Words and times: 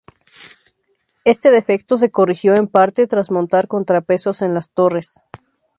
Este 1.25 1.51
defecto, 1.51 1.95
se 1.95 2.09
corrigió 2.09 2.55
en 2.55 2.67
parte 2.67 3.05
tras 3.05 3.29
montar 3.29 3.67
contrapesos 3.67 4.41
en 4.41 4.55
las 4.55 4.71
torres. 4.71 5.27